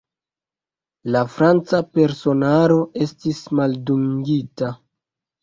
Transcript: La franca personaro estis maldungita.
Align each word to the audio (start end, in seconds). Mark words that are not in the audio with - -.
La 1.15 1.21
franca 1.33 1.81
personaro 1.97 2.79
estis 3.09 3.43
maldungita. 3.61 4.73